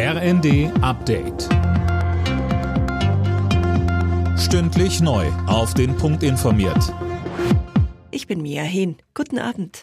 [0.00, 1.48] RND Update.
[4.38, 5.26] Stündlich neu.
[5.48, 6.94] Auf den Punkt informiert.
[8.12, 8.98] Ich bin Mia Hehn.
[9.14, 9.80] Guten Abend.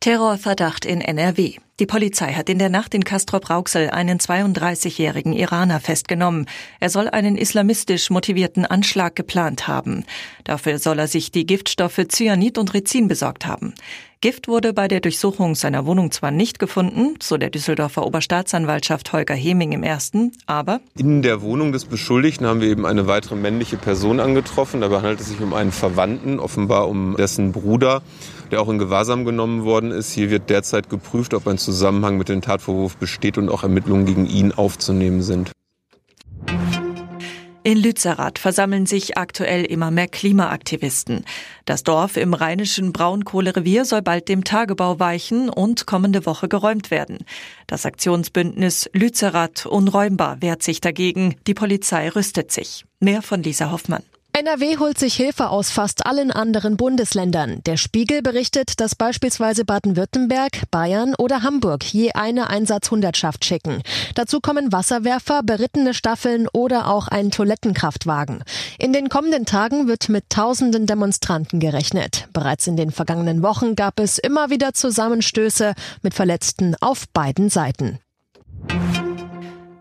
[0.00, 1.54] Terrorverdacht in NRW.
[1.80, 6.46] Die Polizei hat in der Nacht in Castrop-Rauxel einen 32-jährigen Iraner festgenommen.
[6.78, 10.04] Er soll einen islamistisch motivierten Anschlag geplant haben.
[10.44, 13.72] Dafür soll er sich die Giftstoffe Cyanid und Rizin besorgt haben.
[14.22, 19.34] Gift wurde bei der Durchsuchung seiner Wohnung zwar nicht gefunden, so der Düsseldorfer Oberstaatsanwaltschaft Holger
[19.34, 23.76] Heming im ersten, aber in der Wohnung des Beschuldigten haben wir eben eine weitere männliche
[23.76, 24.80] Person angetroffen.
[24.80, 28.00] Dabei handelt es sich um einen Verwandten, offenbar um dessen Bruder,
[28.52, 30.12] der auch in Gewahrsam genommen worden ist.
[30.12, 34.26] Hier wird derzeit geprüft, ob ein Zusammenhang mit dem Tatvorwurf besteht und auch Ermittlungen gegen
[34.26, 35.50] ihn aufzunehmen sind.
[37.64, 41.24] In Lützerath versammeln sich aktuell immer mehr Klimaaktivisten.
[41.64, 47.18] Das Dorf im rheinischen Braunkohlerevier soll bald dem Tagebau weichen und kommende Woche geräumt werden.
[47.68, 51.36] Das Aktionsbündnis Lützerath unräumbar wehrt sich dagegen.
[51.46, 52.84] Die Polizei rüstet sich.
[52.98, 54.02] Mehr von Lisa Hoffmann.
[54.34, 57.62] NRW holt sich Hilfe aus fast allen anderen Bundesländern.
[57.66, 63.82] Der Spiegel berichtet, dass beispielsweise Baden-Württemberg, Bayern oder Hamburg je eine Einsatzhundertschaft schicken.
[64.14, 68.42] Dazu kommen Wasserwerfer, berittene Staffeln oder auch ein Toilettenkraftwagen.
[68.78, 72.26] In den kommenden Tagen wird mit tausenden Demonstranten gerechnet.
[72.32, 77.98] Bereits in den vergangenen Wochen gab es immer wieder Zusammenstöße mit Verletzten auf beiden Seiten.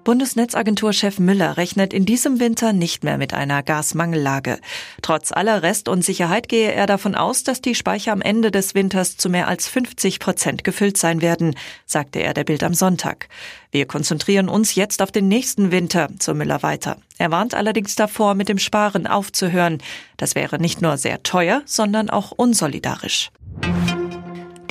[0.04, 4.60] Bundesnetzagenturchef Müller rechnet in diesem Winter nicht mehr mit einer Gasmangellage.
[5.02, 9.30] Trotz aller Restunsicherheit gehe er davon aus, dass die Speicher am Ende des Winters zu
[9.30, 13.30] mehr als 50 Prozent gefüllt sein werden, sagte er der Bild am Sonntag.
[13.70, 16.98] Wir konzentrieren uns jetzt auf den nächsten Winter, so Müller weiter.
[17.18, 19.78] Er warnt allerdings davor, mit dem Sparen aufzuhören.
[20.18, 23.30] Das wäre nicht nur sehr teuer, sondern auch unsolidarisch.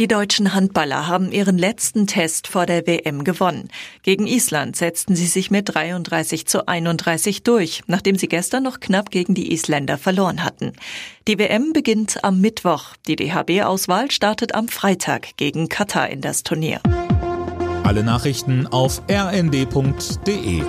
[0.00, 3.68] Die deutschen Handballer haben ihren letzten Test vor der WM gewonnen.
[4.02, 9.10] Gegen Island setzten sie sich mit 33 zu 31 durch, nachdem sie gestern noch knapp
[9.10, 10.72] gegen die Isländer verloren hatten.
[11.28, 12.94] Die WM beginnt am Mittwoch.
[13.08, 16.80] Die DHB-Auswahl startet am Freitag gegen Katar in das Turnier.
[17.84, 20.62] Alle Nachrichten auf rnd.de